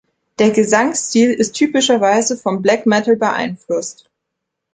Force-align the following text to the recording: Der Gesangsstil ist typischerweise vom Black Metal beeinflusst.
Der 0.39 0.49
Gesangsstil 0.49 1.29
ist 1.31 1.51
typischerweise 1.51 2.35
vom 2.35 2.63
Black 2.63 2.87
Metal 2.87 3.15
beeinflusst. 3.15 4.09